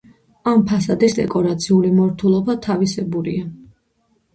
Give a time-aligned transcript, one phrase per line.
[0.51, 3.51] ამ ფასადის დეკორაციული მორთულობა თავისებურია.